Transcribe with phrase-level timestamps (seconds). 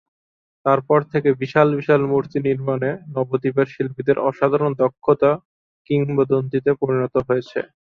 [0.65, 5.31] তারপর থেকে বিশাল বিশাল মূর্তি নির্মাণে নবদ্বীপের শিল্পীদের অসাধারণ দক্ষতা
[5.89, 7.59] কিংবদন্তিতে পরিণত হয়েছে।